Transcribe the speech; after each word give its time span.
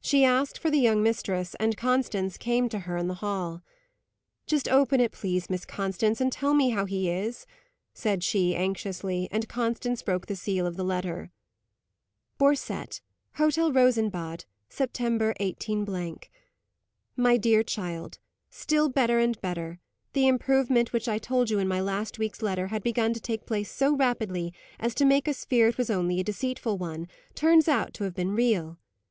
She 0.00 0.24
asked 0.24 0.58
for 0.58 0.70
the 0.70 0.78
young 0.78 1.02
mistress, 1.02 1.54
and 1.60 1.76
Constance 1.76 2.38
came 2.38 2.70
to 2.70 2.78
her 2.88 2.96
in 2.96 3.06
the 3.06 3.16
hall. 3.20 3.60
"Just 4.46 4.66
open 4.66 4.98
it, 4.98 5.12
please, 5.12 5.50
Miss 5.50 5.66
Constance, 5.66 6.22
and 6.22 6.32
tell 6.32 6.54
me 6.54 6.70
how 6.70 6.86
he 6.86 7.10
is," 7.10 7.44
said 7.92 8.24
she 8.24 8.56
anxiously; 8.56 9.28
and 9.30 9.46
Constance 9.46 10.00
broke 10.00 10.24
the 10.24 10.36
seal 10.36 10.66
of 10.66 10.78
the 10.78 10.84
letter. 10.84 11.30
"_Borcette. 12.40 13.02
Hotel 13.34 13.70
Rosenbad, 13.70 14.46
September, 14.70 15.34
18_." 15.38 15.84
"My 17.14 17.36
Dear 17.36 17.62
Child, 17.62 18.18
Still 18.48 18.88
better 18.88 19.18
and 19.18 19.38
better! 19.42 19.80
The 20.14 20.26
improvement, 20.26 20.94
which 20.94 21.08
I 21.08 21.18
told 21.18 21.50
you 21.50 21.58
in 21.58 21.68
my 21.68 21.82
last 21.82 22.18
week's 22.18 22.40
letter 22.40 22.68
had 22.68 22.82
begun 22.82 23.12
to 23.12 23.20
take 23.20 23.44
place 23.44 23.70
so 23.70 23.94
rapidly 23.94 24.54
as 24.80 24.94
to 24.94 25.04
make 25.04 25.28
us 25.28 25.44
fear 25.44 25.68
it 25.68 25.76
was 25.76 25.90
only 25.90 26.20
a 26.20 26.24
deceitful 26.24 26.78
one, 26.78 27.06
turns 27.34 27.68
out 27.68 27.92
to 27.92 28.04
have 28.04 28.14
been 28.14 28.32
real. 28.34 28.78